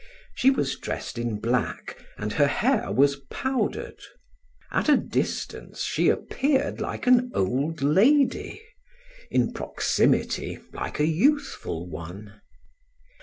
[0.33, 3.99] She was dressed in black and her hair was powdered.
[4.71, 8.63] At a distance she appeared like an old lady,
[9.29, 12.41] in proximity, like a youthful one.